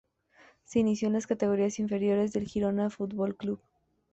Se 0.63 0.79
inició 0.79 1.09
en 1.09 1.13
las 1.13 1.27
categorías 1.27 1.77
inferiores 1.77 2.33
del 2.33 2.47
Girona 2.47 2.89
Futbol 2.89 3.35
Club. 3.37 3.61